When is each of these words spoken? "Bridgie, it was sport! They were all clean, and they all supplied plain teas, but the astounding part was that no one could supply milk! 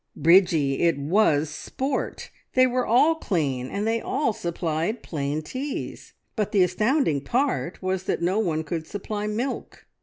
"Bridgie, 0.15 0.81
it 0.81 0.97
was 0.97 1.47
sport! 1.51 2.31
They 2.55 2.65
were 2.65 2.87
all 2.87 3.13
clean, 3.13 3.67
and 3.67 3.85
they 3.85 4.01
all 4.01 4.33
supplied 4.33 5.03
plain 5.03 5.43
teas, 5.43 6.13
but 6.35 6.51
the 6.51 6.63
astounding 6.63 7.21
part 7.21 7.83
was 7.83 8.05
that 8.05 8.19
no 8.19 8.39
one 8.39 8.63
could 8.63 8.87
supply 8.87 9.27
milk! 9.27 9.85